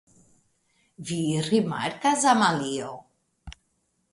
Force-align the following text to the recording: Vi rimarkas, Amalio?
Vi 1.09 1.17
rimarkas, 1.49 2.25
Amalio? 2.33 2.91